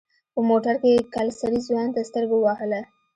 [0.33, 2.81] په موټر کې يې کلسري ځوان ته سترګه ووهله.